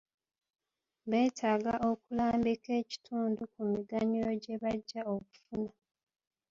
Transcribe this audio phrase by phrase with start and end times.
[1.09, 5.71] Betaaga okulambika ekitundu ku miganyulo gye bajja okufuna.